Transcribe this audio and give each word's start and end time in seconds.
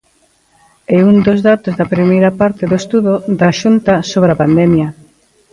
É 0.97 0.99
un 1.11 1.15
dos 1.27 1.39
datos 1.49 1.73
da 1.79 1.91
primeira 1.93 2.31
parte 2.39 2.63
do 2.69 2.75
estudo 2.81 3.13
da 3.39 3.49
Xunta 3.59 3.93
sobre 4.11 4.29
a 4.31 4.39
pandemia. 4.43 4.87